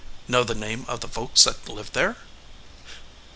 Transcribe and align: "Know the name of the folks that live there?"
"Know 0.27 0.43
the 0.43 0.55
name 0.55 0.85
of 0.87 1.01
the 1.01 1.07
folks 1.07 1.43
that 1.43 1.69
live 1.69 1.91
there?" 1.91 2.17